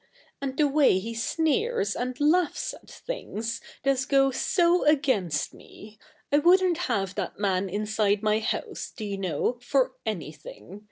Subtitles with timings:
[0.41, 5.99] And the way he sneers and laughs at things does go so against me.
[6.31, 10.79] I wouldn't have that man inside my house, do you know, for anything.